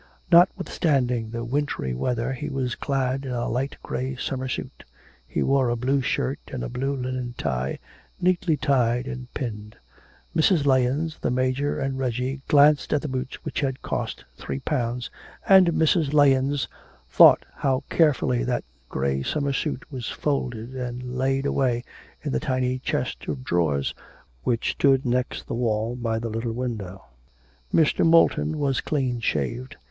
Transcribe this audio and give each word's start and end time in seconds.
Notwithstanding 0.31 1.29
the 1.29 1.43
wintry 1.45 1.93
weather 1.93 2.33
he 2.33 2.49
was 2.49 2.73
clad 2.73 3.23
in 3.23 3.33
a 3.33 3.47
light 3.47 3.77
grey 3.83 4.15
summer 4.15 4.47
suit; 4.47 4.83
he 5.27 5.43
wore 5.43 5.69
a 5.69 5.75
blue 5.75 6.01
shirt 6.01 6.39
and 6.47 6.63
a 6.63 6.69
blue 6.69 6.95
linen 6.95 7.35
tie, 7.37 7.77
neatly 8.19 8.57
tied 8.57 9.05
and 9.05 9.31
pinned. 9.35 9.75
Mrs. 10.35 10.65
Lahens, 10.65 11.19
the 11.19 11.29
Major, 11.29 11.77
and 11.79 11.99
Reggie 11.99 12.41
glanced 12.47 12.93
at 12.93 13.03
the 13.03 13.07
boots 13.07 13.45
which 13.45 13.59
had 13.59 13.83
cost 13.83 14.25
three 14.35 14.59
pounds, 14.61 15.11
and 15.47 15.67
Mrs. 15.67 16.13
Lahens 16.13 16.67
thought 17.07 17.45
how 17.57 17.83
carefully 17.91 18.43
that 18.43 18.63
grey 18.89 19.21
summer 19.21 19.53
suit 19.53 19.83
was 19.91 20.09
folded 20.09 20.73
and 20.73 21.15
laid 21.15 21.45
away 21.45 21.83
in 22.23 22.31
the 22.31 22.39
tiny 22.39 22.79
chest 22.79 23.27
of 23.27 23.43
drawers 23.43 23.93
which 24.41 24.71
stood 24.71 25.05
next 25.05 25.45
the 25.45 25.53
wall 25.53 25.95
by 25.95 26.17
the 26.17 26.27
little 26.29 26.53
window. 26.53 27.05
Mr. 27.71 28.03
Moulton 28.03 28.57
was 28.57 28.81
clean 28.81 29.19
shaved. 29.19 29.77